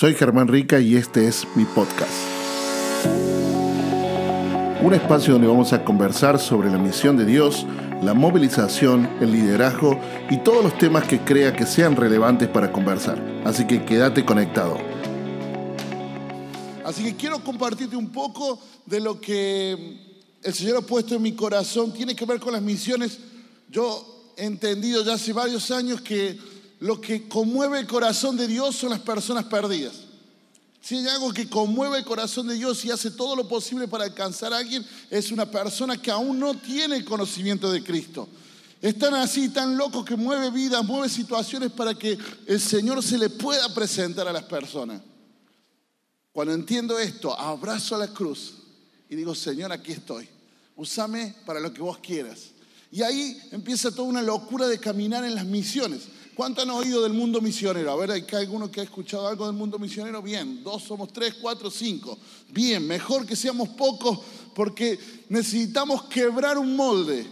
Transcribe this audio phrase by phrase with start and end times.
[0.00, 2.10] Soy Germán Rica y este es mi podcast.
[4.82, 7.66] Un espacio donde vamos a conversar sobre la misión de Dios,
[8.02, 10.00] la movilización, el liderazgo
[10.30, 13.22] y todos los temas que crea que sean relevantes para conversar.
[13.44, 14.78] Así que quédate conectado.
[16.82, 19.98] Así que quiero compartirte un poco de lo que
[20.42, 21.92] el Señor ha puesto en mi corazón.
[21.92, 23.18] Tiene que ver con las misiones.
[23.68, 26.38] Yo he entendido ya hace varios años que
[26.80, 29.94] lo que conmueve el corazón de Dios son las personas perdidas.
[30.80, 34.04] Si hay algo que conmueve el corazón de Dios y hace todo lo posible para
[34.04, 38.28] alcanzar a alguien, es una persona que aún no tiene conocimiento de Cristo.
[38.80, 42.16] Están así, tan locos que mueve vidas, mueve situaciones para que
[42.46, 45.02] el Señor se le pueda presentar a las personas.
[46.32, 48.54] Cuando entiendo esto, abrazo a la cruz
[49.10, 50.26] y digo, Señor, aquí estoy.
[50.76, 52.52] Úsame para lo que vos quieras.
[52.90, 56.04] Y ahí empieza toda una locura de caminar en las misiones.
[56.40, 57.92] ¿Cuánto han oído del mundo misionero?
[57.92, 60.22] A ver, ¿hay alguno que ha escuchado algo del mundo misionero?
[60.22, 62.16] Bien, dos somos tres, cuatro, cinco.
[62.48, 64.20] Bien, mejor que seamos pocos
[64.54, 67.26] porque necesitamos quebrar un molde.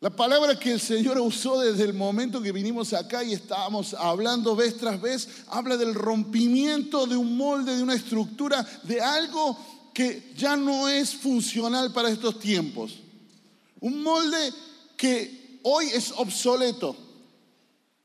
[0.00, 4.56] La palabra que el Señor usó desde el momento que vinimos acá y estábamos hablando
[4.56, 9.56] vez tras vez, habla del rompimiento de un molde, de una estructura, de algo
[9.94, 12.94] que ya no es funcional para estos tiempos.
[13.78, 14.52] Un molde
[14.96, 17.11] que hoy es obsoleto.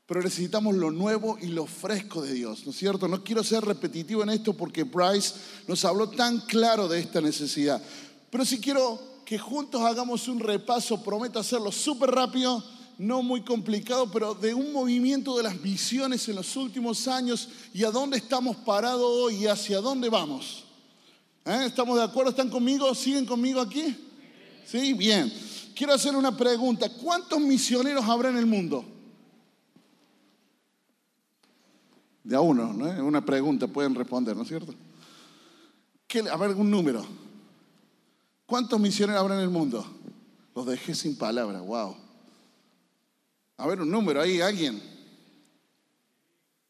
[0.08, 3.06] Pero necesitamos lo nuevo y lo fresco de Dios, ¿no es cierto?
[3.08, 5.34] No quiero ser repetitivo en esto porque Bryce
[5.66, 7.82] nos habló tan claro de esta necesidad.
[8.30, 12.64] Pero sí quiero que juntos hagamos un repaso, prometo hacerlo súper rápido,
[12.96, 17.84] no muy complicado, pero de un movimiento de las visiones en los últimos años y
[17.84, 20.64] a dónde estamos parados hoy y hacia dónde vamos.
[21.44, 21.64] ¿Eh?
[21.66, 22.30] ¿Estamos de acuerdo?
[22.30, 22.94] ¿Están conmigo?
[22.94, 23.94] ¿Siguen conmigo aquí?
[24.64, 25.30] Sí, bien.
[25.74, 26.88] Quiero hacer una pregunta.
[26.88, 28.97] ¿Cuántos misioneros habrá en el mundo?
[32.28, 32.84] De a uno, ¿no?
[33.06, 34.74] Una pregunta, pueden responder, ¿no es cierto?
[36.06, 37.02] ¿Qué, a ver, un número.
[38.44, 39.82] ¿Cuántos misioneros habrá en el mundo?
[40.54, 41.96] Los dejé sin palabra, wow.
[43.56, 44.78] A ver, un número ahí, alguien.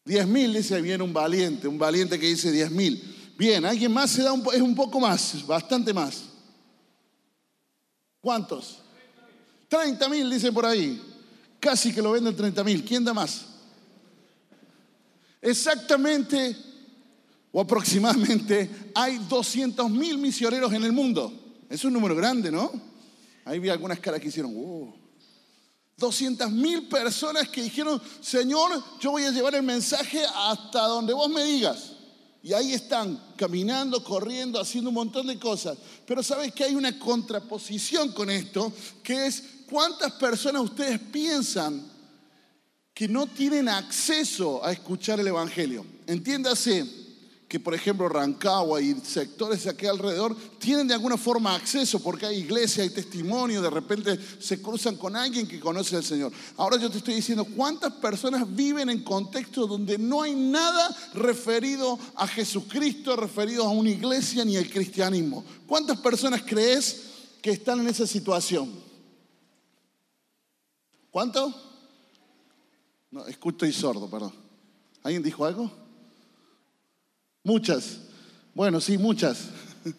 [0.04, 3.32] Diez mil, dice bien un valiente, un valiente que dice diez mil.
[3.36, 6.22] Bien, alguien más se da un, es un poco más, bastante más.
[8.20, 8.78] ¿Cuántos?
[9.68, 11.02] Treinta mil, dicen por ahí.
[11.58, 12.84] Casi que lo venden treinta mil.
[12.84, 13.57] ¿Quién da más?
[15.40, 16.56] Exactamente
[17.52, 21.32] o aproximadamente hay 200 mil misioneros en el mundo.
[21.68, 22.70] Es un número grande, ¿no?
[23.44, 24.94] Ahí vi algunas caras que hicieron, wow.
[25.96, 31.28] 200 mil personas que dijeron, Señor, yo voy a llevar el mensaje hasta donde vos
[31.28, 31.92] me digas.
[32.40, 35.76] Y ahí están, caminando, corriendo, haciendo un montón de cosas.
[36.06, 38.72] Pero sabes que hay una contraposición con esto,
[39.02, 41.84] que es cuántas personas ustedes piensan
[42.98, 45.86] que no tienen acceso a escuchar el Evangelio.
[46.08, 46.84] Entiéndase
[47.46, 52.26] que, por ejemplo, Rancagua y sectores de aquí alrededor tienen de alguna forma acceso porque
[52.26, 56.32] hay iglesia, hay testimonio, de repente se cruzan con alguien que conoce al Señor.
[56.56, 62.00] Ahora yo te estoy diciendo, ¿cuántas personas viven en contextos donde no hay nada referido
[62.16, 65.44] a Jesucristo, referido a una iglesia ni al cristianismo?
[65.68, 67.02] ¿Cuántas personas crees
[67.40, 68.72] que están en esa situación?
[71.12, 71.67] ¿Cuánto?
[73.10, 74.32] No, escucho y sordo, perdón.
[75.02, 75.70] ¿Alguien dijo algo?
[77.42, 78.00] Muchas.
[78.54, 79.48] Bueno, sí, muchas.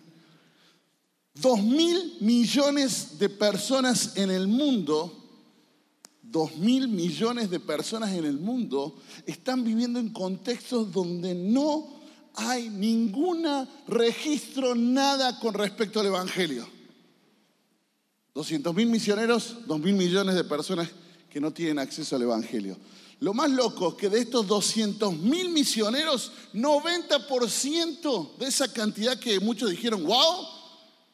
[1.34, 5.16] Dos mil millones de personas en el mundo,
[6.22, 8.96] dos mil millones de personas en el mundo
[9.26, 12.00] están viviendo en contextos donde no
[12.36, 13.46] hay ningún
[13.88, 16.68] registro, nada con respecto al Evangelio.
[18.34, 20.90] 200 mil misioneros, dos mil millones de personas
[21.30, 22.78] que no tienen acceso al Evangelio.
[23.20, 29.40] Lo más loco es que de estos 200 mil misioneros, 90% de esa cantidad que
[29.42, 30.48] muchos dijeron, wow,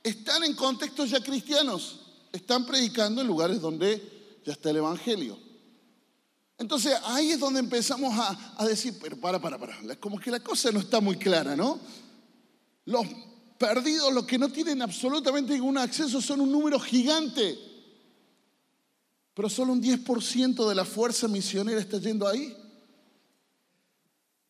[0.03, 1.99] están en contextos ya cristianos,
[2.31, 5.39] están predicando en lugares donde ya está el Evangelio.
[6.57, 10.71] Entonces ahí es donde empezamos a, decir, pero para, para, para, como que la cosa
[10.71, 11.79] no está muy clara, ¿no?
[12.85, 13.05] Los
[13.57, 17.57] perdidos, los que no tienen absolutamente ningún acceso, son un número gigante.
[19.35, 22.55] Pero solo un 10% de la fuerza misionera está yendo ahí.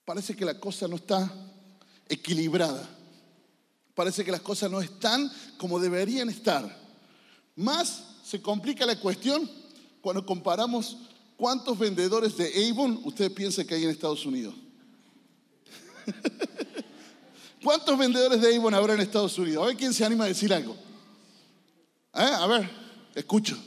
[0.05, 1.29] Parece que la cosa no está
[2.07, 2.87] equilibrada.
[3.95, 6.63] Parece que las cosas no están como deberían estar.
[7.55, 9.49] Más se complica la cuestión
[10.01, 10.97] cuando comparamos
[11.35, 14.53] cuántos vendedores de Avon usted piensa que hay en Estados Unidos.
[17.63, 19.63] ¿Cuántos vendedores de Avon habrá en Estados Unidos?
[19.63, 20.75] A ver quién se anima a decir algo.
[22.13, 22.21] ¿Eh?
[22.21, 22.69] A ver,
[23.15, 23.57] escucho.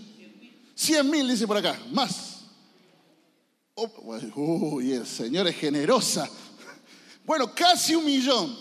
[0.78, 2.42] 100 mil, dice por acá, más.
[3.74, 6.30] uy, el Señor es generosa.
[7.24, 8.56] Bueno, casi un millón,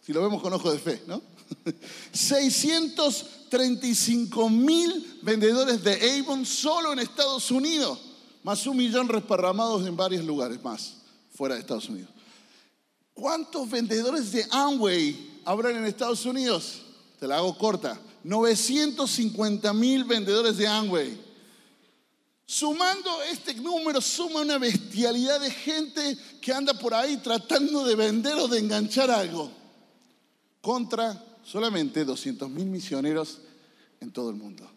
[0.00, 1.20] si lo vemos con ojo de fe, ¿no?
[2.12, 7.98] 635 mil vendedores de Avon solo en Estados Unidos,
[8.44, 10.98] más un millón reparramados en varios lugares más
[11.34, 12.10] fuera de Estados Unidos.
[13.12, 16.82] ¿Cuántos vendedores de Amway habrán en Estados Unidos?
[17.18, 18.00] Te la hago corta.
[18.24, 21.20] 950 mil vendedores de Amway.
[22.46, 28.34] Sumando este número, suma una bestialidad de gente que anda por ahí tratando de vender
[28.34, 29.50] o de enganchar algo.
[30.60, 33.40] Contra solamente 200 mil misioneros
[34.00, 34.70] en todo el mundo.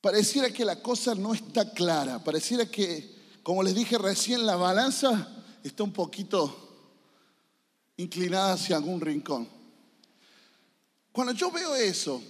[0.00, 5.44] Pareciera que la cosa no está clara, pareciera que, como les dije recién, la balanza
[5.62, 6.68] está un poquito
[7.98, 9.59] inclinada hacia algún rincón.
[11.12, 12.22] Cuando yo veo eso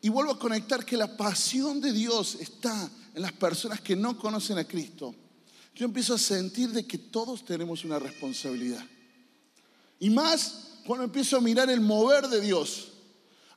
[0.00, 4.18] y vuelvo a conectar que la pasión de Dios está en las personas que no
[4.18, 5.14] conocen a Cristo,
[5.74, 8.84] yo empiezo a sentir de que todos tenemos una responsabilidad.
[9.98, 12.88] Y más cuando empiezo a mirar el mover de Dios,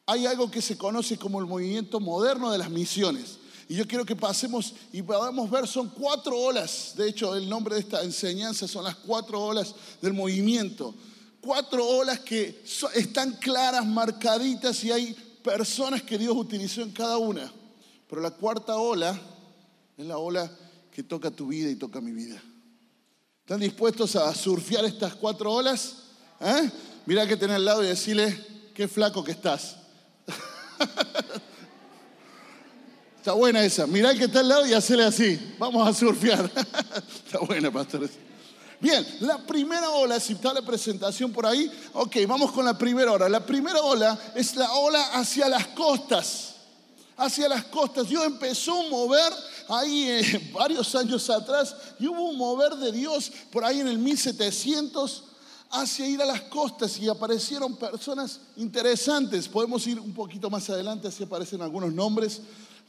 [0.05, 3.37] hay algo que se conoce como el movimiento moderno de las misiones.
[3.67, 6.93] Y yo quiero que pasemos y podamos ver, son cuatro olas.
[6.97, 10.95] De hecho, el nombre de esta enseñanza son las cuatro olas del movimiento.
[11.41, 12.63] Cuatro olas que
[12.95, 17.51] están claras, marcaditas y hay personas que Dios utilizó en cada una.
[18.09, 19.19] Pero la cuarta ola
[19.97, 20.49] es la ola
[20.91, 22.41] que toca tu vida y toca mi vida.
[23.41, 25.95] ¿Están dispuestos a surfear estas cuatro olas?
[26.39, 26.69] ¿Eh?
[27.05, 29.77] Mira que tenés al lado y decirle, qué flaco que estás.
[33.17, 33.87] está buena esa.
[33.87, 35.55] Mira que está al lado y hacele así.
[35.57, 36.51] Vamos a surfear.
[37.25, 38.09] está buena, pastor.
[38.81, 43.11] Bien, la primera ola, si está la presentación por ahí, ok, vamos con la primera
[43.11, 43.27] ola.
[43.27, 46.55] La primera ola es la ola hacia las costas.
[47.17, 48.07] Hacia las costas.
[48.07, 49.33] Dios empezó a mover
[49.67, 53.97] ahí eh, varios años atrás y hubo un mover de Dios por ahí en el
[53.97, 55.23] 1700
[55.71, 59.47] hacia ir a las costas y aparecieron personas interesantes.
[59.49, 62.41] Podemos ir un poquito más adelante, así aparecen algunos nombres.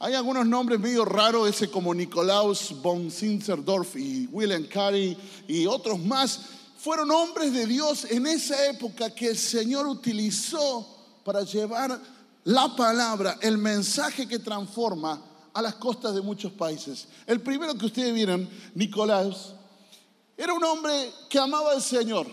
[0.03, 5.15] Hay algunos nombres medio raros, ese como Nicolaus von Zinzerdorf y William Carey
[5.47, 6.39] y otros más.
[6.75, 10.87] Fueron hombres de Dios en esa época que el Señor utilizó
[11.23, 12.01] para llevar
[12.45, 15.21] la palabra, el mensaje que transforma
[15.53, 17.07] a las costas de muchos países.
[17.27, 19.53] El primero que ustedes vieron, Nicolaus,
[20.35, 22.25] era un hombre que amaba al Señor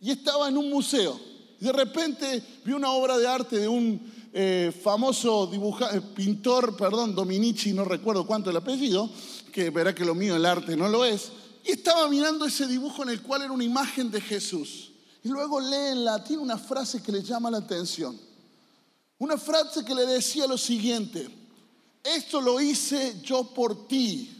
[0.00, 1.20] y estaba en un museo.
[1.60, 4.00] De repente vio una obra de arte de un
[4.32, 9.10] eh, famoso eh, pintor, perdón, Dominici, no recuerdo cuánto el apellido,
[9.52, 11.32] que verá que lo mío el arte no lo es,
[11.64, 14.92] y estaba mirando ese dibujo en el cual era una imagen de Jesús.
[15.22, 18.18] Y luego lee en latín una frase que le llama la atención.
[19.18, 21.28] Una frase que le decía lo siguiente,
[22.02, 24.30] esto lo hice yo por ti,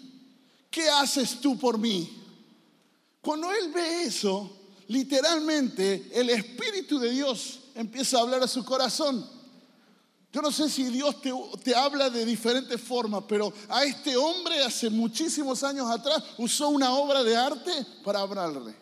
[0.71, 2.09] ¿qué haces tú por mí?
[3.21, 4.51] Cuando él ve eso,
[4.89, 9.40] literalmente el Espíritu de Dios empieza a hablar a su corazón.
[10.33, 11.17] Yo no sé si Dios
[11.65, 16.93] te, habla de diferentes formas, pero a este hombre hace muchísimos años atrás usó una
[16.93, 17.73] obra de arte
[18.05, 18.77] para hablarle.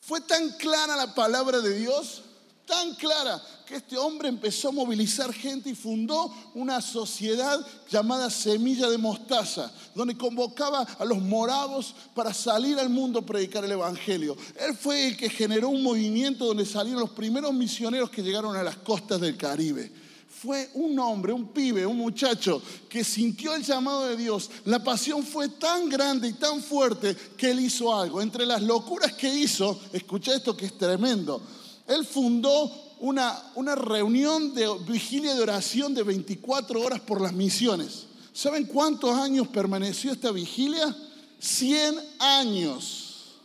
[0.00, 2.22] Fue tan clara la palabra de Dios
[2.64, 8.88] tan clara que este hombre empezó a movilizar gente y fundó una sociedad llamada Semilla
[8.88, 14.36] de Mostaza, donde convocaba a los moravos para salir al mundo a predicar el Evangelio.
[14.60, 18.62] Él fue el que generó un movimiento donde salieron los primeros misioneros que llegaron a
[18.62, 20.07] las costas del Caribe
[20.40, 24.50] fue un hombre, un pibe, un muchacho que sintió el llamado de Dios.
[24.64, 28.22] La pasión fue tan grande y tan fuerte que él hizo algo.
[28.22, 31.42] Entre las locuras que hizo, escucha esto que es tremendo
[31.88, 38.04] él fundó una, una reunión de vigilia de oración de 24 horas por las misiones.
[38.32, 40.94] ¿Saben cuántos años permaneció esta vigilia?
[41.40, 43.38] 100 años.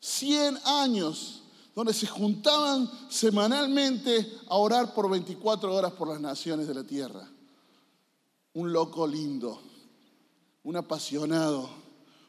[0.00, 1.35] 100 años,
[1.76, 7.28] donde se juntaban semanalmente a orar por 24 horas por las naciones de la tierra.
[8.54, 9.60] Un loco lindo,
[10.64, 11.68] un apasionado,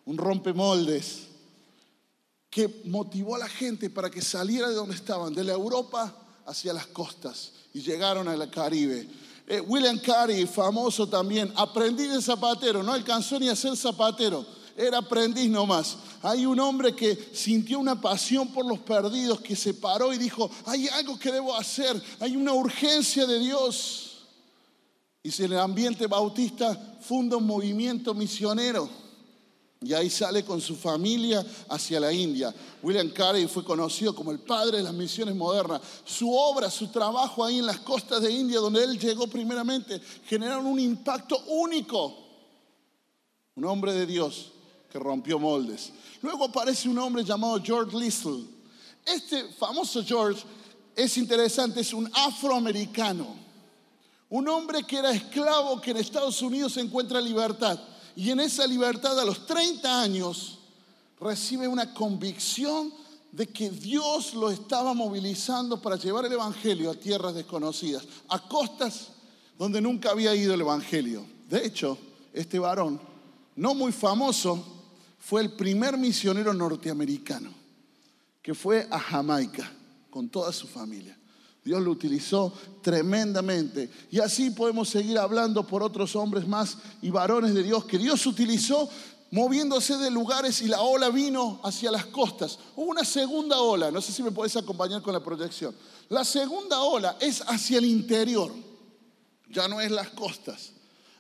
[0.03, 1.27] un rompemoldes
[2.49, 6.13] que motivó a la gente para que saliera de donde estaban, de la Europa
[6.45, 9.07] hacia las costas, y llegaron al Caribe.
[9.47, 14.45] Eh, William Carey, famoso también, aprendiz de zapatero, no alcanzó ni a ser zapatero,
[14.77, 15.97] era aprendiz nomás.
[16.21, 20.49] Hay un hombre que sintió una pasión por los perdidos, que se paró y dijo,
[20.65, 24.27] hay algo que debo hacer, hay una urgencia de Dios.
[25.23, 28.87] Y si en el ambiente bautista funda un movimiento misionero
[29.81, 32.53] y ahí sale con su familia hacia la India.
[32.81, 35.81] William Carey fue conocido como el padre de las misiones modernas.
[36.03, 40.65] Su obra, su trabajo ahí en las costas de India, donde él llegó primeramente, generaron
[40.65, 42.25] un impacto único.
[43.55, 44.51] Un hombre de Dios
[44.99, 45.91] rompió moldes.
[46.21, 48.45] Luego aparece un hombre llamado George Liesl.
[49.05, 50.43] Este famoso George
[50.95, 53.27] es interesante, es un afroamericano.
[54.29, 57.79] Un hombre que era esclavo, que en Estados Unidos encuentra libertad.
[58.15, 60.57] Y en esa libertad a los 30 años
[61.19, 62.91] recibe una convicción
[63.31, 69.09] de que Dios lo estaba movilizando para llevar el Evangelio a tierras desconocidas, a costas
[69.57, 71.25] donde nunca había ido el Evangelio.
[71.49, 71.97] De hecho,
[72.33, 72.99] este varón,
[73.55, 74.76] no muy famoso,
[75.27, 77.53] fue el primer misionero norteamericano
[78.41, 79.69] que fue a Jamaica
[80.09, 81.19] con toda su familia.
[81.65, 83.91] Dios lo utilizó tremendamente.
[84.09, 88.25] Y así podemos seguir hablando por otros hombres más y varones de Dios que Dios
[88.25, 88.89] utilizó
[89.31, 92.57] moviéndose de lugares y la ola vino hacia las costas.
[92.77, 95.75] Hubo una segunda ola, no sé si me puedes acompañar con la proyección.
[96.07, 98.49] La segunda ola es hacia el interior,
[99.49, 100.71] ya no es las costas.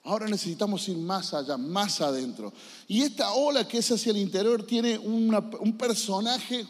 [0.07, 2.53] Ahora necesitamos ir más allá, más adentro.
[2.87, 6.65] Y esta ola que es hacia el interior tiene un personaje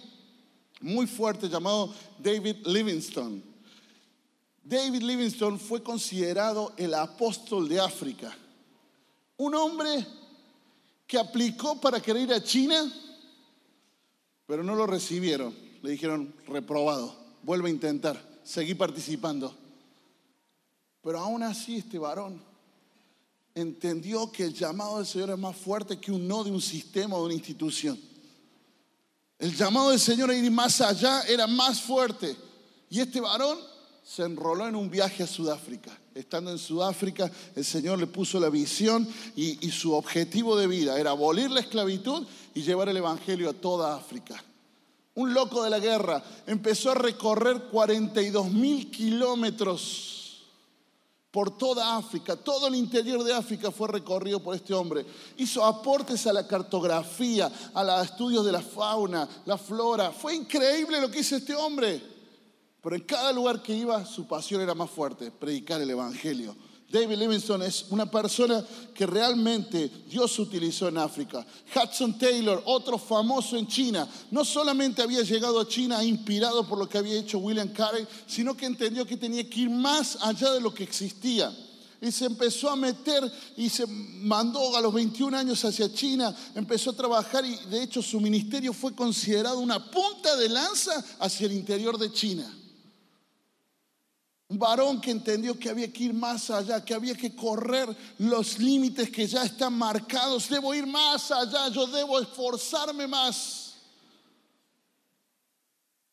[0.81, 3.43] muy fuerte llamado David Livingstone.
[4.63, 8.35] David Livingstone fue considerado el apóstol de África.
[9.37, 10.03] Un hombre
[11.05, 12.91] que aplicó para querer ir a China,
[14.47, 15.53] pero no lo recibieron.
[15.83, 19.55] Le dijeron, reprobado, vuelve a intentar, seguí participando.
[21.03, 22.56] Pero aún así este varón
[23.57, 27.15] entendió que el llamado del Señor es más fuerte que un no de un sistema
[27.15, 27.99] o de una institución.
[29.39, 32.35] El llamado del Señor a ir más allá era más fuerte.
[32.89, 33.57] Y este varón
[34.03, 35.91] se enroló en un viaje a Sudáfrica.
[36.13, 41.11] Estando en Sudáfrica, el Señor le puso la visión y, su objetivo de vida era
[41.11, 44.43] abolir la esclavitud y llevar el Evangelio a toda África.
[45.15, 50.16] Un loco de la guerra empezó a recorrer 42 mil kilómetros
[51.37, 52.35] por toda África.
[52.35, 55.05] Todo el interior de África fue recorrido por este hombre.
[55.37, 60.11] Hizo aportes a la cartografía, a los estudios de la fauna, la flora.
[60.11, 62.01] Fue increíble lo que hizo este hombre.
[62.81, 66.55] Pero en cada lugar que iba, su pasión era más fuerte, predicar el Evangelio.
[66.89, 68.63] David Livingstone es una persona
[68.93, 71.45] que realmente Dios utilizó en África.
[71.75, 76.87] Hudson Taylor, otro famoso en China, no solamente había llegado a China inspirado por lo
[76.87, 80.61] que había hecho William Carey, sino que entendió que tenía que ir más allá de
[80.61, 81.53] lo que existía.
[81.99, 86.91] Y se empezó a meter y se mandó a los 21 años hacia China, empezó
[86.91, 91.53] a trabajar y de hecho su ministerio fue considerado una punta de lanza hacia el
[91.53, 92.49] interior de China.
[94.49, 98.57] Un varón que entendió que había que ir más allá, que había que correr los
[98.59, 100.47] límites que ya están marcados.
[100.47, 103.73] Debo ir más allá, yo debo esforzarme más.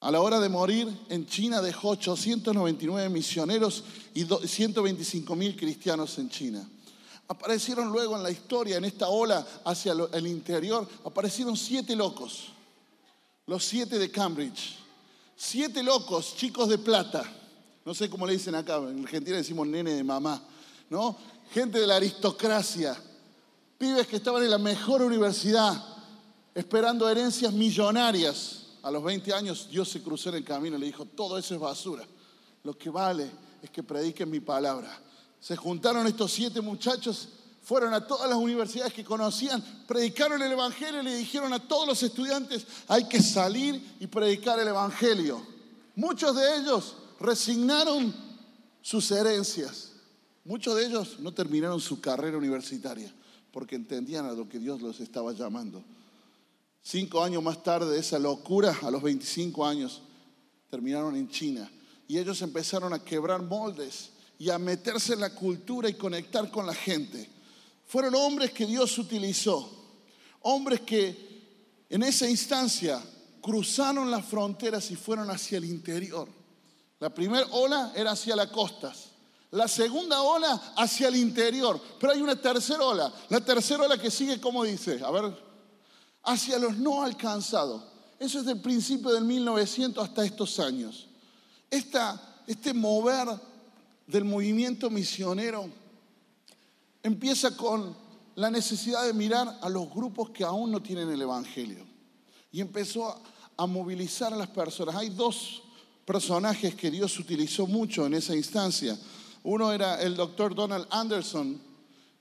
[0.00, 6.28] A la hora de morir, en China dejó 899 misioneros y 125 mil cristianos en
[6.28, 6.68] China.
[7.28, 12.48] Aparecieron luego en la historia, en esta ola hacia el interior, aparecieron siete locos,
[13.46, 14.76] los siete de Cambridge.
[15.36, 17.24] Siete locos, chicos de plata
[17.84, 20.42] no sé cómo le dicen acá, en Argentina decimos nene de mamá,
[20.88, 21.16] ¿no?
[21.52, 22.96] Gente de la aristocracia,
[23.76, 25.84] pibes que estaban en la mejor universidad,
[26.54, 28.60] esperando herencias millonarias.
[28.82, 31.54] A los 20 años Dios se cruzó en el camino y le dijo, todo eso
[31.54, 32.06] es basura.
[32.62, 33.30] Lo que vale
[33.62, 35.00] es que prediquen mi palabra.
[35.38, 37.28] Se juntaron estos siete muchachos,
[37.62, 41.86] fueron a todas las universidades que conocían, predicaron el Evangelio y le dijeron a todos
[41.86, 45.46] los estudiantes, hay que salir y predicar el Evangelio.
[45.96, 48.14] Muchos de ellos resignaron
[48.82, 49.92] sus herencias.
[50.44, 53.12] Muchos de ellos no terminaron su carrera universitaria
[53.50, 55.82] porque entendían a lo que Dios los estaba llamando.
[56.82, 60.02] Cinco años más tarde, esa locura, a los 25 años,
[60.68, 61.70] terminaron en China.
[62.06, 66.66] Y ellos empezaron a quebrar moldes y a meterse en la cultura y conectar con
[66.66, 67.30] la gente.
[67.86, 69.70] Fueron hombres que Dios utilizó,
[70.42, 73.00] hombres que en esa instancia
[73.40, 76.28] cruzaron las fronteras y fueron hacia el interior.
[77.00, 79.10] La primera ola era hacia las costas.
[79.50, 81.80] La segunda ola hacia el interior.
[82.00, 83.12] Pero hay una tercera ola.
[83.28, 85.00] La tercera ola que sigue, ¿cómo dice?
[85.04, 85.36] A ver,
[86.24, 87.82] hacia los no alcanzados.
[88.18, 91.08] Eso es del principio del 1900 hasta estos años.
[91.70, 93.28] este mover
[94.06, 95.68] del movimiento misionero
[97.02, 97.96] empieza con
[98.34, 101.84] la necesidad de mirar a los grupos que aún no tienen el Evangelio.
[102.50, 103.20] Y empezó
[103.56, 104.96] a movilizar a las personas.
[104.96, 105.63] Hay dos
[106.04, 108.98] personajes que Dios utilizó mucho en esa instancia.
[109.42, 111.60] Uno era el doctor Donald Anderson,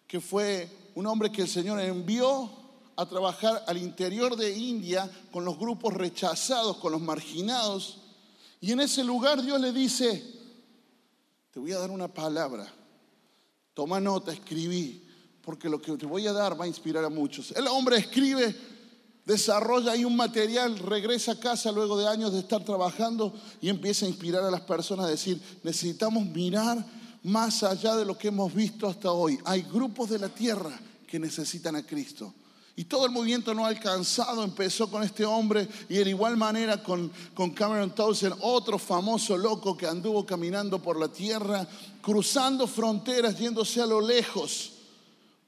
[0.07, 2.51] que fue un hombre que el Señor envió
[2.95, 7.99] a trabajar al interior de India con los grupos rechazados, con los marginados.
[8.61, 10.23] Y en ese lugar Dios le dice,
[11.51, 12.71] te voy a dar una palabra,
[13.73, 15.07] toma nota, escribí,
[15.41, 17.51] porque lo que te voy a dar va a inspirar a muchos.
[17.51, 18.55] El hombre escribe,
[19.25, 24.05] desarrolla ahí un material, regresa a casa luego de años de estar trabajando y empieza
[24.05, 26.85] a inspirar a las personas a decir, necesitamos mirar
[27.23, 29.39] más allá de lo que hemos visto hasta hoy.
[29.45, 30.77] Hay grupos de la tierra
[31.07, 32.33] que necesitan a Cristo.
[32.75, 37.11] Y todo el movimiento no alcanzado empezó con este hombre y de igual manera con,
[37.35, 41.67] con Cameron Townsend, otro famoso loco que anduvo caminando por la tierra,
[42.01, 44.71] cruzando fronteras, yéndose a lo lejos,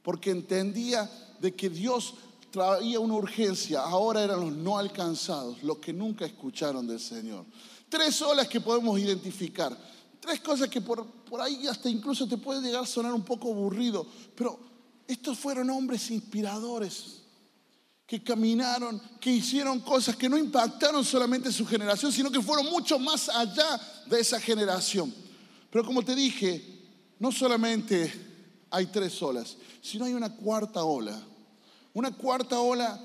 [0.03, 2.13] porque entendía de que Dios
[2.55, 7.45] traía una urgencia, ahora eran los no alcanzados, los que nunca escucharon del Señor.
[7.89, 9.77] Tres olas que podemos identificar,
[10.21, 13.51] tres cosas que por, por ahí hasta incluso te puede llegar a sonar un poco
[13.51, 14.07] aburrido,
[14.37, 14.57] pero
[15.05, 17.23] estos fueron hombres inspiradores
[18.07, 22.97] que caminaron, que hicieron cosas que no impactaron solamente su generación, sino que fueron mucho
[22.97, 25.13] más allá de esa generación.
[25.69, 26.85] Pero como te dije,
[27.19, 28.13] no solamente
[28.69, 31.21] hay tres olas, sino hay una cuarta ola.
[31.95, 32.99] Una cuarta ola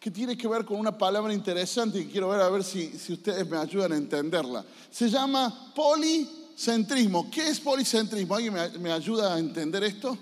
[0.00, 3.12] que tiene que ver con una palabra interesante y quiero ver a ver si, si
[3.12, 4.64] ustedes me ayudan a entenderla.
[4.90, 7.30] Se llama policentrismo.
[7.30, 8.34] ¿Qué es policentrismo?
[8.34, 10.18] ¿Alguien me, me ayuda a entender esto?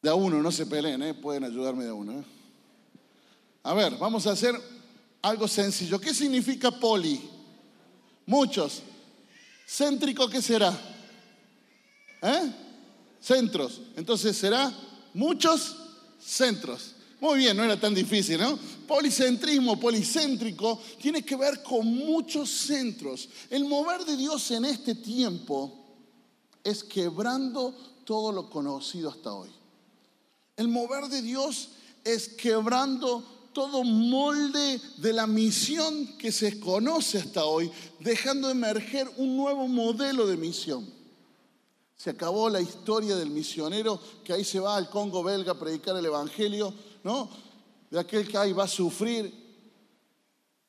[0.00, 1.12] De a uno, no se peleen, ¿eh?
[1.12, 2.12] pueden ayudarme de a uno.
[2.12, 2.24] ¿eh?
[3.64, 4.58] A ver, vamos a hacer
[5.20, 6.00] algo sencillo.
[6.00, 7.20] ¿Qué significa poli?
[8.24, 8.82] Muchos.
[9.66, 10.72] Céntrico, ¿qué será?
[12.22, 12.52] ¿Eh?
[13.20, 13.82] Centros.
[13.96, 14.72] Entonces será
[15.12, 15.87] muchos
[16.18, 16.94] centros.
[17.20, 18.58] Muy bien, no era tan difícil, ¿no?
[18.86, 23.28] Policentrismo, policéntrico, tiene que ver con muchos centros.
[23.50, 25.74] El mover de Dios en este tiempo
[26.62, 29.50] es quebrando todo lo conocido hasta hoy.
[30.56, 31.70] El mover de Dios
[32.04, 39.36] es quebrando todo molde de la misión que se conoce hasta hoy, dejando emerger un
[39.36, 40.97] nuevo modelo de misión.
[41.98, 45.96] Se acabó la historia del misionero que ahí se va al Congo belga a predicar
[45.96, 47.28] el Evangelio, ¿no?
[47.90, 49.34] De aquel que ahí va a sufrir.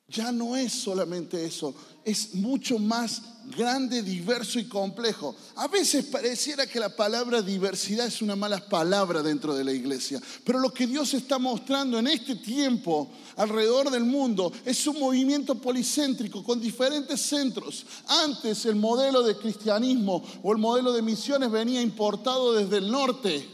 [0.07, 1.75] Ya no es solamente eso,
[2.09, 3.21] es mucho más
[3.55, 5.35] grande, diverso y complejo.
[5.55, 10.21] A veces pareciera que la palabra diversidad es una mala palabra dentro de la iglesia,
[10.43, 15.55] pero lo que Dios está mostrando en este tiempo alrededor del mundo es un movimiento
[15.55, 17.85] policéntrico con diferentes centros.
[18.07, 23.47] Antes el modelo de cristianismo o el modelo de misiones venía importado desde el norte.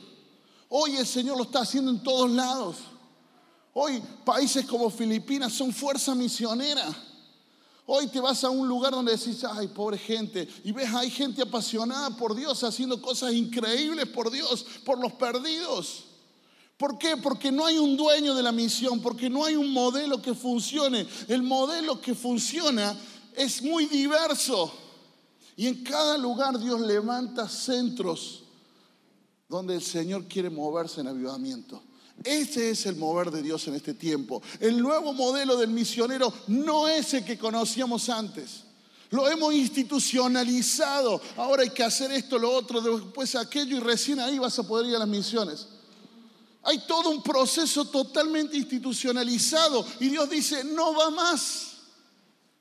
[0.70, 2.78] Hoy el Señor lo está haciendo en todos lados.
[3.74, 6.86] Hoy países como Filipinas son fuerza misionera.
[7.88, 11.44] Hoy te vas a un lugar donde decís, ay, pobre gente, y ves, hay gente
[11.44, 16.06] apasionada por Dios, haciendo cosas increíbles por Dios, por los perdidos.
[16.78, 17.16] ¿Por qué?
[17.16, 21.08] Porque no hay un dueño de la misión, porque no hay un modelo que funcione.
[21.28, 22.98] El modelo que funciona
[23.36, 24.74] es muy diverso.
[25.56, 28.44] Y en cada lugar Dios levanta centros
[29.48, 31.82] donde el Señor quiere moverse en avivamiento.
[32.24, 34.42] Ese es el mover de Dios en este tiempo.
[34.60, 38.64] El nuevo modelo del misionero no es el que conocíamos antes.
[39.12, 41.22] Lo hemos institucionalizado.
[41.38, 44.88] Ahora hay que hacer esto, lo otro, después aquello y recién ahí vas a poder
[44.90, 45.68] ir a las misiones.
[46.64, 51.74] Hay todo un proceso totalmente institucionalizado y Dios dice, no va más,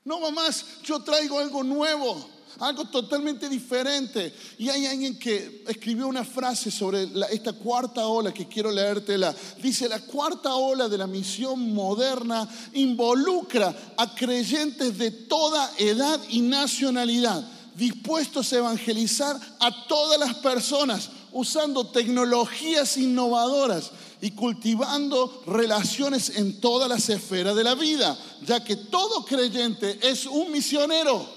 [0.03, 4.33] no va más, yo traigo algo nuevo algo totalmente diferente.
[4.57, 9.35] Y hay alguien que escribió una frase sobre esta cuarta ola que quiero leértela.
[9.61, 16.41] Dice, la cuarta ola de la misión moderna involucra a creyentes de toda edad y
[16.41, 23.91] nacionalidad, dispuestos a evangelizar a todas las personas usando tecnologías innovadoras
[24.21, 30.25] y cultivando relaciones en todas las esferas de la vida, ya que todo creyente es
[30.25, 31.34] un misionero.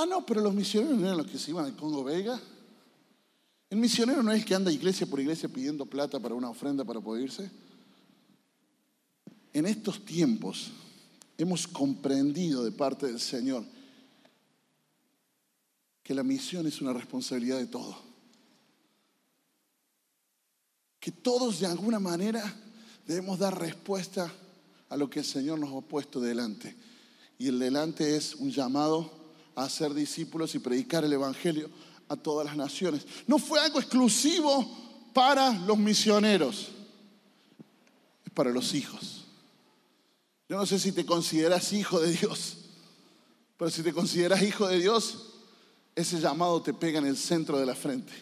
[0.00, 2.40] Ah, no, pero los misioneros no eran los que se iban al Congo Vega.
[3.68, 6.86] El misionero no es el que anda iglesia por iglesia pidiendo plata para una ofrenda
[6.86, 7.50] para poder irse.
[9.52, 10.70] En estos tiempos
[11.36, 13.62] hemos comprendido de parte del Señor
[16.02, 17.96] que la misión es una responsabilidad de todos.
[20.98, 22.42] Que todos de alguna manera
[23.06, 24.32] debemos dar respuesta
[24.88, 26.74] a lo que el Señor nos ha puesto delante.
[27.38, 29.19] Y el delante es un llamado
[29.64, 31.70] a ser discípulos y predicar el Evangelio
[32.08, 33.06] a todas las naciones.
[33.26, 34.66] No fue algo exclusivo
[35.12, 36.68] para los misioneros,
[38.24, 39.24] es para los hijos.
[40.48, 42.56] Yo no sé si te consideras hijo de Dios,
[43.56, 45.34] pero si te consideras hijo de Dios,
[45.94, 48.12] ese llamado te pega en el centro de la frente.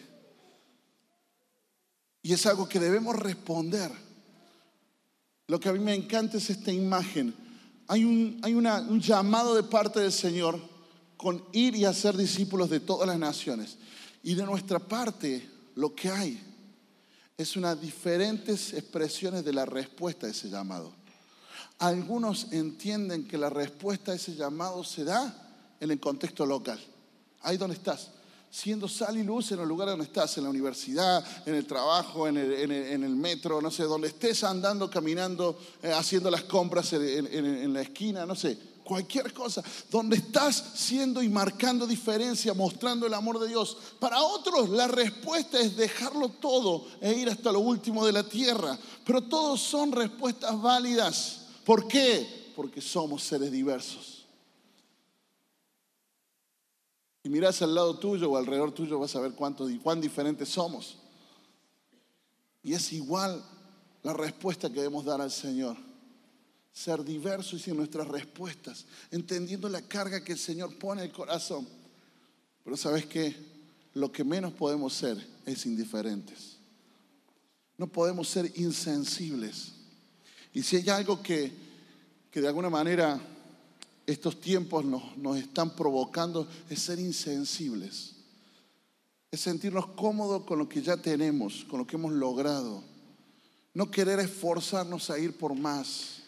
[2.21, 3.91] Y es algo que debemos responder.
[5.47, 7.33] Lo que a mí me encanta es esta imagen.
[7.87, 10.59] Hay un, hay un llamado de parte del Señor
[11.19, 13.75] con ir y hacer discípulos de todas las naciones.
[14.23, 16.41] Y de nuestra parte, lo que hay
[17.37, 20.93] es una diferentes expresiones de la respuesta a ese llamado.
[21.79, 26.79] Algunos entienden que la respuesta a ese llamado se da en el contexto local,
[27.41, 28.11] ahí donde estás,
[28.49, 32.29] siendo sal y luz en el lugar donde estás, en la universidad, en el trabajo,
[32.29, 37.81] en el, metro, no sé, donde estés andando, caminando, eh, haciendo las compras en la
[37.81, 38.57] esquina, no sé,
[38.89, 43.77] cualquier cosa, donde estás siendo y marcando diferencia, mostrando el amor de Dios.
[43.99, 48.79] Para otros la respuesta es dejarlo todo e ir hasta lo último de la tierra.
[49.05, 51.41] Pero todos son respuestas válidas.
[51.63, 52.51] ¿Por qué?
[52.55, 54.25] Porque somos seres diversos.
[57.23, 60.97] Y miras al lado tuyo o alrededor tuyo vas a ver cuánto, cuán diferentes somos.
[62.63, 63.45] Y es igual
[64.01, 65.88] la respuesta que debemos dar al Señor
[66.71, 71.67] ser diversos en nuestras respuestas, entendiendo la carga que el Señor pone en el corazón.
[72.63, 73.35] Pero sabes qué?
[73.93, 76.57] Lo que menos podemos ser es indiferentes.
[77.77, 79.73] No podemos ser insensibles.
[80.53, 81.51] Y si hay algo que,
[82.31, 83.19] que de alguna manera
[84.05, 88.15] estos tiempos nos, nos están provocando, es ser insensibles.
[89.31, 92.83] Es sentirnos cómodos con lo que ya tenemos, con lo que hemos logrado.
[93.73, 96.18] No querer esforzarnos a ir por más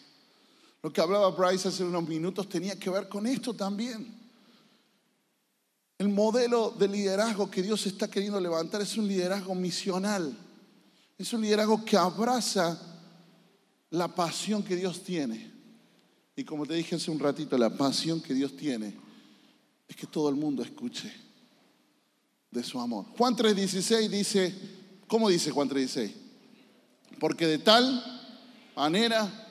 [0.82, 4.20] lo que hablaba Bryce hace unos minutos tenía que ver con esto también.
[5.96, 10.36] El modelo de liderazgo que Dios está queriendo levantar es un liderazgo misional.
[11.16, 12.80] Es un liderazgo que abraza
[13.90, 15.52] la pasión que Dios tiene.
[16.34, 18.92] Y como te dije hace un ratito, la pasión que Dios tiene
[19.86, 21.12] es que todo el mundo escuche
[22.50, 23.06] de su amor.
[23.16, 24.54] Juan 3:16 dice,
[25.06, 26.12] ¿cómo dice Juan 3:16?
[27.20, 28.02] Porque de tal
[28.74, 29.41] manera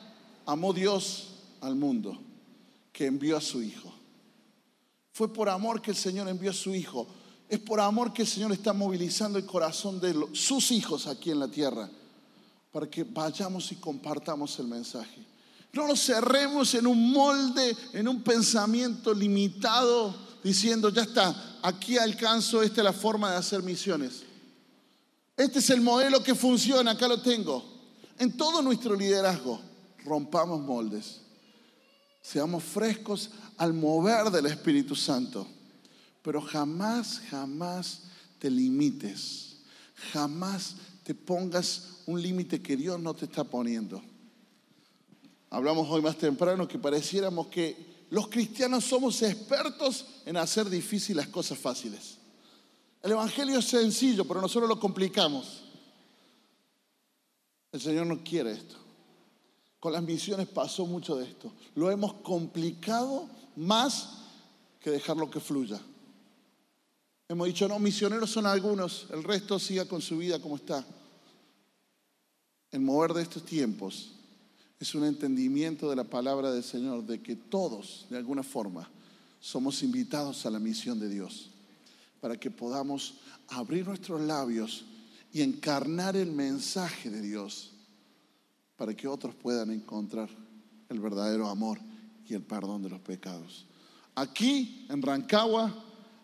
[0.51, 1.27] amó Dios
[1.61, 2.17] al mundo
[2.91, 3.93] que envió a su Hijo.
[5.13, 7.07] Fue por amor que el Señor envió a su Hijo.
[7.47, 11.39] Es por amor que el Señor está movilizando el corazón de sus hijos aquí en
[11.39, 11.89] la tierra
[12.69, 15.25] para que vayamos y compartamos el mensaje.
[15.71, 22.61] No nos cerremos en un molde, en un pensamiento limitado, diciendo, ya está, aquí alcanzo,
[22.61, 24.23] esta es la forma de hacer misiones.
[25.37, 27.63] Este es el modelo que funciona, acá lo tengo.
[28.19, 29.70] En todo nuestro liderazgo,
[30.05, 31.21] rompamos moldes.
[32.21, 35.47] Seamos frescos al mover del Espíritu Santo.
[36.21, 38.03] Pero jamás, jamás
[38.39, 39.57] te limites.
[40.13, 44.01] Jamás te pongas un límite que Dios no te está poniendo.
[45.49, 51.33] Hablamos hoy más temprano que pareciéramos que los cristianos somos expertos en hacer difíciles las
[51.33, 52.17] cosas fáciles.
[53.01, 55.63] El Evangelio es sencillo, pero nosotros lo complicamos.
[57.71, 58.75] El Señor no quiere esto.
[59.81, 61.51] Con las misiones pasó mucho de esto.
[61.73, 64.09] Lo hemos complicado más
[64.79, 65.81] que dejarlo que fluya.
[67.27, 70.85] Hemos dicho, no, misioneros son algunos, el resto siga con su vida como está.
[72.69, 74.11] El mover de estos tiempos
[74.79, 78.87] es un entendimiento de la palabra del Señor, de que todos, de alguna forma,
[79.39, 81.49] somos invitados a la misión de Dios,
[82.19, 83.15] para que podamos
[83.47, 84.85] abrir nuestros labios
[85.33, 87.70] y encarnar el mensaje de Dios
[88.81, 90.27] para que otros puedan encontrar
[90.89, 91.77] el verdadero amor
[92.27, 93.67] y el perdón de los pecados.
[94.15, 95.71] Aquí, en Rancagua,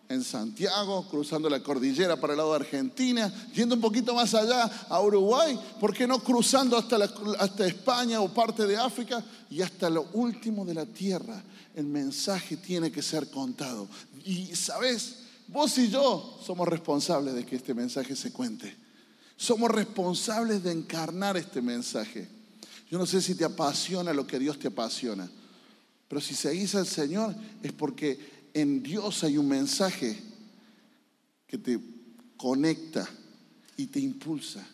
[0.08, 4.64] en Santiago, cruzando la cordillera para el lado de Argentina, yendo un poquito más allá
[4.88, 6.96] a Uruguay, ¿por qué no cruzando hasta,
[7.38, 11.40] hasta España o parte de África y hasta lo último de la tierra?
[11.76, 13.86] El mensaje tiene que ser contado.
[14.24, 18.76] Y sabes, vos y yo somos responsables de que este mensaje se cuente.
[19.36, 22.36] Somos responsables de encarnar este mensaje.
[22.90, 25.30] Yo no sé si te apasiona lo que Dios te apasiona,
[26.08, 28.18] pero si seguís al Señor es porque
[28.54, 30.18] en Dios hay un mensaje
[31.46, 31.78] que te
[32.36, 33.08] conecta
[33.76, 34.66] y te impulsa.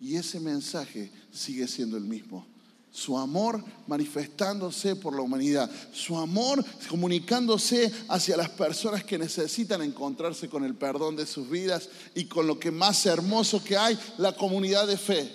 [0.00, 2.46] Y ese mensaje sigue siendo el mismo.
[2.90, 5.70] Su amor manifestándose por la humanidad.
[5.92, 11.88] Su amor comunicándose hacia las personas que necesitan encontrarse con el perdón de sus vidas
[12.14, 15.30] y con lo que más hermoso que hay, la comunidad de fe.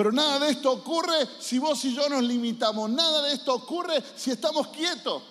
[0.00, 2.88] Pero nada de esto ocurre si vos y yo nos limitamos.
[2.88, 5.22] Nada de esto ocurre si estamos quietos.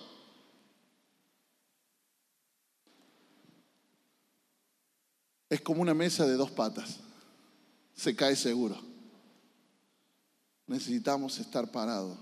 [5.49, 6.97] Es como una mesa de dos patas.
[7.95, 8.79] Se cae seguro.
[10.67, 12.19] Necesitamos estar parados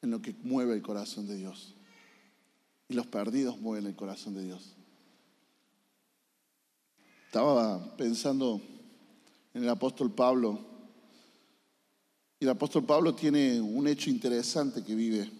[0.00, 1.74] en lo que mueve el corazón de Dios.
[2.88, 4.72] Y los perdidos mueven el corazón de Dios.
[7.26, 8.58] Estaba pensando
[9.52, 10.71] en el apóstol Pablo
[12.42, 15.30] y el apóstol Pablo tiene un hecho interesante que vive.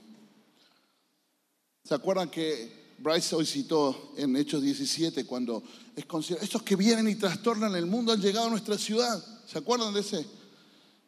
[1.82, 5.64] ¿Se acuerdan que Bryce hoy citó en Hechos 17 cuando
[5.96, 9.20] es considerado, estos que vienen y trastornan el mundo han llegado a nuestra ciudad?
[9.48, 10.24] ¿Se acuerdan de ese?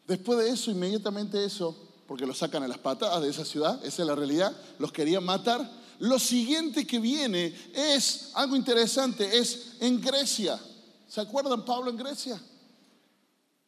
[0.08, 1.78] Después de eso, inmediatamente eso,
[2.08, 5.22] porque los sacan a las patadas de esa ciudad, esa es la realidad, los querían
[5.22, 5.70] matar.
[6.00, 10.58] Lo siguiente que viene es algo interesante, es en Grecia.
[11.06, 12.42] ¿Se acuerdan Pablo en Grecia?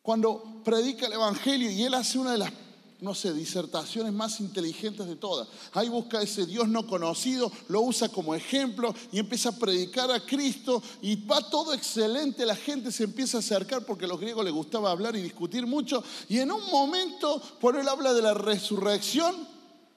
[0.06, 2.52] Cuando predica el Evangelio y él hace una de las
[3.00, 5.48] no sé, disertaciones más inteligentes de todas.
[5.72, 10.20] Ahí busca ese Dios no conocido, lo usa como ejemplo y empieza a predicar a
[10.20, 14.44] Cristo y va todo excelente, la gente se empieza a acercar porque a los griegos
[14.44, 18.32] les gustaba hablar y discutir mucho y en un momento, por él habla de la
[18.32, 19.34] resurrección,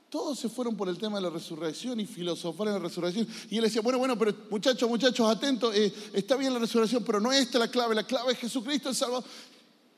[0.10, 3.28] todos se fueron por el tema de la resurrección y filosofaron la resurrección.
[3.52, 7.20] Y él decía, bueno, bueno, pero muchachos, muchachos, atentos, eh, está bien la resurrección, pero
[7.20, 9.24] no esta es la clave, la clave es Jesucristo el Salvador.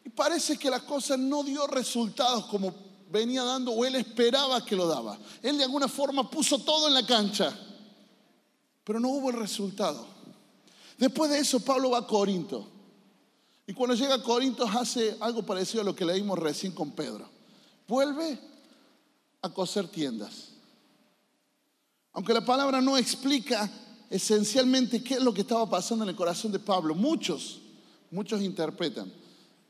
[0.03, 2.73] Y parece que la cosa no dio resultados como
[3.11, 5.17] venía dando o él esperaba que lo daba.
[5.41, 7.53] Él de alguna forma puso todo en la cancha,
[8.83, 10.07] pero no hubo el resultado.
[10.97, 12.67] Después de eso, Pablo va a Corinto.
[13.67, 17.29] Y cuando llega a Corinto hace algo parecido a lo que leímos recién con Pedro.
[17.87, 18.39] Vuelve
[19.41, 20.49] a coser tiendas.
[22.13, 23.69] Aunque la palabra no explica
[24.09, 27.61] esencialmente qué es lo que estaba pasando en el corazón de Pablo, muchos,
[28.09, 29.20] muchos interpretan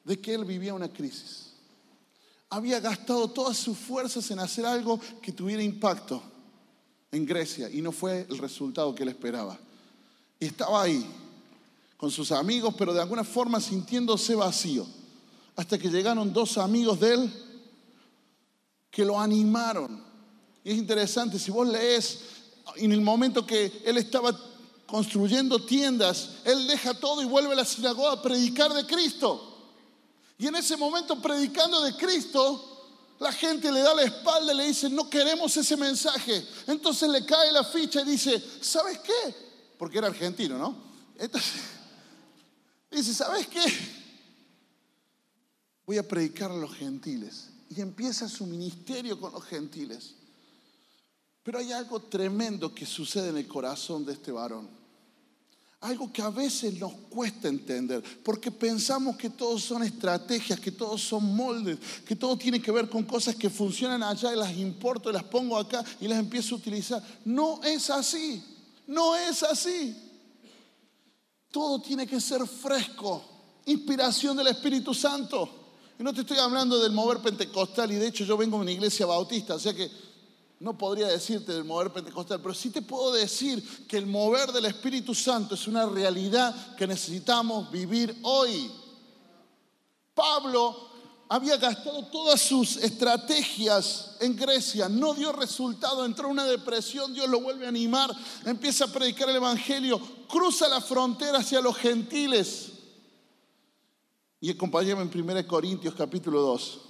[0.04, 1.52] de que él vivía una crisis
[2.52, 6.22] había gastado todas sus fuerzas en hacer algo que tuviera impacto
[7.10, 9.58] en Grecia y no fue el resultado que él esperaba.
[10.38, 11.06] Estaba ahí
[11.96, 14.86] con sus amigos, pero de alguna forma sintiéndose vacío.
[15.56, 17.34] Hasta que llegaron dos amigos de él
[18.90, 20.04] que lo animaron.
[20.66, 22.20] Y es interesante, si vos lees
[22.76, 24.38] en el momento que él estaba
[24.88, 29.51] construyendo tiendas, él deja todo y vuelve a la sinagoga a predicar de Cristo.
[30.42, 34.66] Y en ese momento predicando de Cristo, la gente le da la espalda y le
[34.66, 36.44] dice, no queremos ese mensaje.
[36.66, 39.36] Entonces le cae la ficha y dice, ¿sabes qué?
[39.78, 40.76] Porque era argentino, ¿no?
[41.20, 41.62] Entonces,
[42.90, 43.62] dice, ¿sabes qué?
[45.86, 47.50] Voy a predicar a los gentiles.
[47.70, 50.16] Y empieza su ministerio con los gentiles.
[51.44, 54.81] Pero hay algo tremendo que sucede en el corazón de este varón.
[55.82, 61.02] Algo que a veces nos cuesta entender, porque pensamos que todos son estrategias, que todos
[61.02, 65.12] son moldes, que todo tiene que ver con cosas que funcionan allá y las importo
[65.12, 67.04] las pongo acá y las empiezo a utilizar.
[67.26, 68.44] No es así,
[68.86, 69.96] no es así.
[71.50, 73.24] Todo tiene que ser fresco,
[73.66, 75.50] inspiración del Espíritu Santo.
[75.98, 78.72] Y no te estoy hablando del mover pentecostal, y de hecho yo vengo de una
[78.72, 79.90] iglesia bautista, o sea que
[80.62, 84.66] no podría decirte del mover pentecostal, pero sí te puedo decir que el mover del
[84.66, 88.72] Espíritu Santo es una realidad que necesitamos vivir hoy.
[90.14, 90.92] Pablo
[91.30, 97.28] había gastado todas sus estrategias en Grecia, no dio resultado, entró en una depresión, Dios
[97.28, 98.12] lo vuelve a animar,
[98.46, 102.74] empieza a predicar el Evangelio, cruza la frontera hacia los gentiles.
[104.40, 106.82] Y acompáñame en 1 Corintios capítulo 2.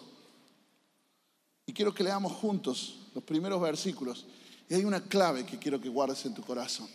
[1.67, 4.25] Y quiero que leamos juntos los primeros versículos.
[4.69, 6.87] Y hay una clave que quiero que guardes en tu corazón.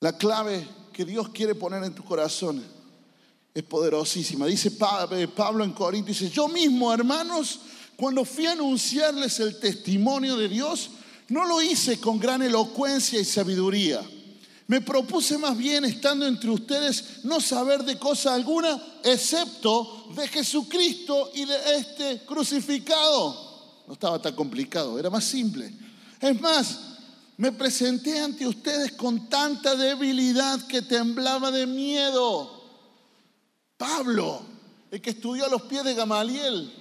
[0.00, 2.62] La clave que Dios quiere poner en tu corazón
[3.54, 4.46] es poderosísima.
[4.46, 7.60] Dice Pablo en Corinto, yo mismo, hermanos,
[7.96, 10.90] cuando fui a anunciarles el testimonio de Dios,
[11.28, 14.02] no lo hice con gran elocuencia y sabiduría
[14.72, 21.30] me propuse más bien, estando entre ustedes, no saber de cosa alguna, excepto de Jesucristo
[21.34, 23.82] y de este crucificado.
[23.86, 25.70] No estaba tan complicado, era más simple.
[26.18, 26.78] Es más,
[27.36, 32.62] me presenté ante ustedes con tanta debilidad que temblaba de miedo.
[33.76, 34.40] Pablo,
[34.90, 36.72] el que estudió a los pies de Gamaliel,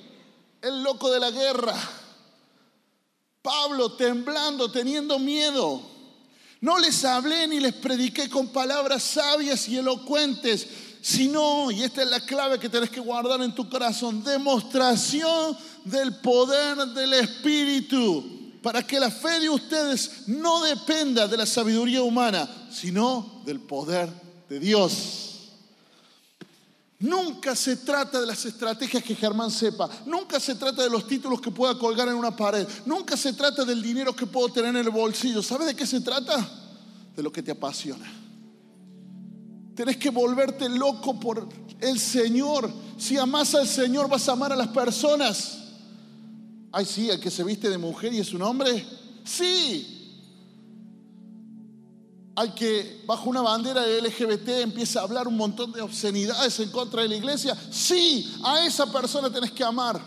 [0.61, 1.75] el loco de la guerra.
[3.41, 5.90] Pablo temblando, teniendo miedo.
[6.61, 10.67] No les hablé ni les prediqué con palabras sabias y elocuentes,
[11.01, 16.17] sino, y esta es la clave que tenés que guardar en tu corazón, demostración del
[16.17, 22.47] poder del Espíritu, para que la fe de ustedes no dependa de la sabiduría humana,
[22.71, 24.07] sino del poder
[24.47, 25.30] de Dios.
[27.01, 29.89] Nunca se trata de las estrategias que Germán sepa.
[30.05, 32.67] Nunca se trata de los títulos que pueda colgar en una pared.
[32.85, 35.41] Nunca se trata del dinero que puedo tener en el bolsillo.
[35.41, 36.47] ¿Sabes de qué se trata?
[37.15, 38.05] De lo que te apasiona.
[39.75, 42.71] Tienes que volverte loco por el Señor.
[42.99, 45.57] Si amas al Señor, vas a amar a las personas.
[46.71, 48.85] Ay, sí, el que se viste de mujer y es un hombre.
[49.23, 50.00] Sí,
[52.41, 56.71] al que bajo una bandera de LGBT empieza a hablar un montón de obscenidades en
[56.71, 60.01] contra de la iglesia, sí, a esa persona tenés que amar.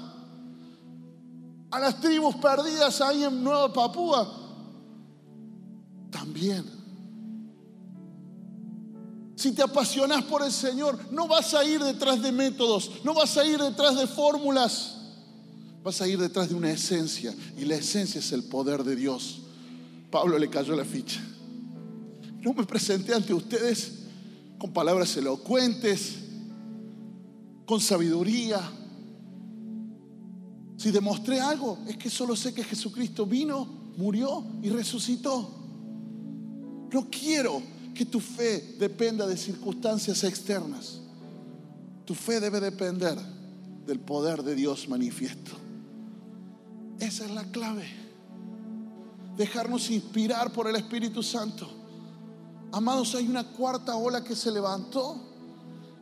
[1.70, 4.40] A las tribus perdidas ahí en Nueva Papúa,
[6.10, 6.64] también.
[9.36, 13.36] si te apasionas por el Señor, no vas a ir detrás de métodos, no vas
[13.36, 14.96] a ir detrás de fórmulas,
[15.84, 19.42] vas a ir detrás de una esencia y la esencia es el poder de Dios.
[20.10, 21.20] Pablo le cayó la ficha.
[22.44, 24.00] No me presenté ante ustedes
[24.58, 26.16] con palabras elocuentes,
[27.64, 28.60] con sabiduría.
[30.76, 33.64] Si demostré algo, es que solo sé que Jesucristo vino,
[33.96, 35.48] murió y resucitó.
[36.92, 37.62] No quiero
[37.94, 41.00] que tu fe dependa de circunstancias externas.
[42.04, 43.16] Tu fe debe depender
[43.86, 45.52] del poder de Dios manifiesto.
[47.00, 47.86] Esa es la clave.
[49.38, 51.83] Dejarnos inspirar por el Espíritu Santo.
[52.74, 55.14] Amados, hay una cuarta ola que se levantó,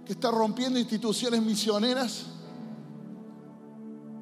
[0.07, 2.23] que está rompiendo instituciones misioneras,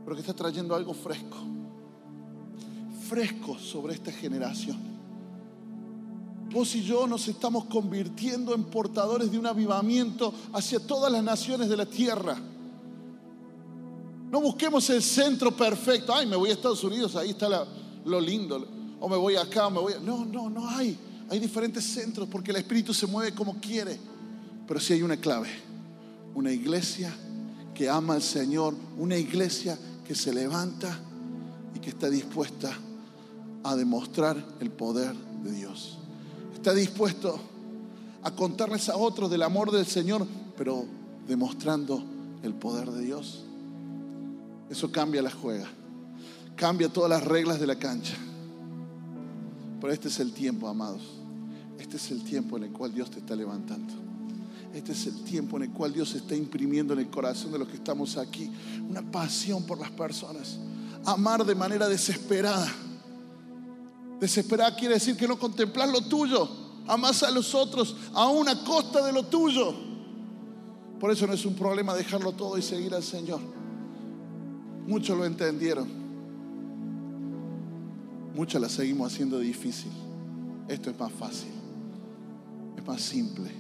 [0.03, 1.37] pero que está trayendo algo fresco.
[3.09, 4.77] Fresco sobre esta generación.
[6.53, 11.69] Vos y yo nos estamos convirtiendo en portadores de un avivamiento hacia todas las naciones
[11.69, 12.37] de la tierra.
[14.29, 16.13] No busquemos el centro perfecto.
[16.13, 17.65] Ay, me voy a Estados Unidos, ahí está
[18.05, 18.67] lo lindo.
[18.99, 20.01] O me voy acá, me voy a...
[20.01, 20.99] No, no, no hay.
[21.31, 23.99] Hay diferentes centros porque el Espíritu se mueve como quiere.
[24.67, 25.49] Pero sí hay una clave.
[26.35, 27.13] Una iglesia
[27.75, 28.75] que ama al Señor.
[28.99, 30.99] Una iglesia que se levanta
[31.75, 32.77] y que está dispuesta
[33.63, 35.15] a demostrar el poder
[35.45, 36.01] de Dios
[36.61, 37.41] está dispuesto
[38.23, 40.27] a contarles a otros del amor del Señor,
[40.59, 40.85] pero
[41.27, 42.05] demostrando
[42.43, 43.45] el poder de Dios.
[44.69, 45.67] Eso cambia la juega,
[46.57, 48.15] cambia todas las reglas de la cancha.
[49.81, 51.20] Pero este es el tiempo, amados.
[51.81, 53.95] Este es el tiempo en el cual Dios te está levantando.
[54.73, 57.67] Este es el tiempo en el cual Dios está imprimiendo en el corazón de los
[57.67, 58.49] que estamos aquí
[58.89, 60.59] una pasión por las personas.
[61.05, 62.71] Amar de manera desesperada
[64.21, 66.47] Desesperar quiere decir que no contemplas lo tuyo,
[66.87, 69.75] amas a los otros a una costa de lo tuyo.
[71.01, 73.41] Por eso no es un problema dejarlo todo y seguir al Señor.
[74.87, 75.89] Muchos lo entendieron.
[78.35, 79.91] Muchos la seguimos haciendo difícil.
[80.69, 81.60] Esto es más fácil.
[82.81, 83.51] Es más simple.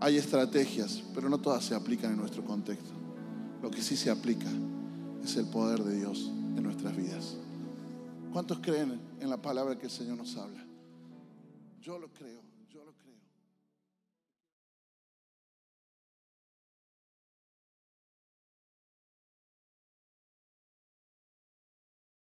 [0.00, 2.90] Hay estrategias, pero no todas se aplican en nuestro contexto.
[3.62, 4.48] Lo que sí se aplica
[5.22, 7.36] es el poder de Dios en nuestras vidas.
[8.32, 10.64] ¿Cuántos creen en la palabra que el Señor nos habla?
[11.80, 12.49] Yo lo creo.